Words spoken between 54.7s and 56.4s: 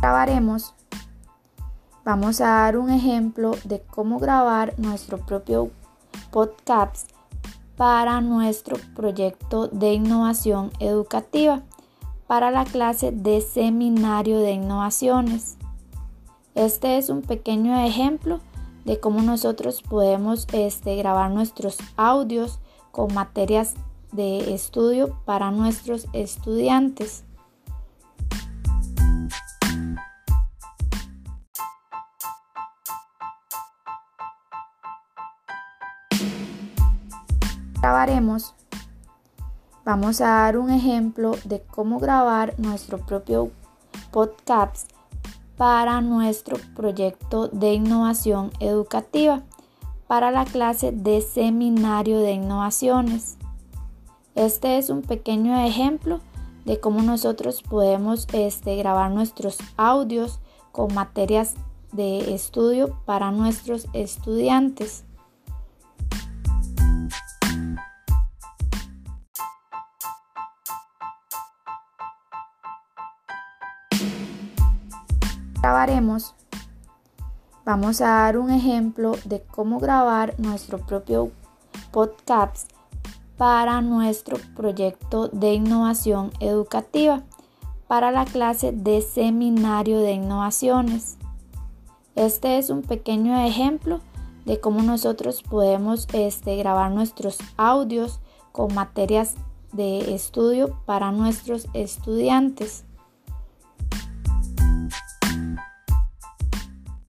es un pequeño ejemplo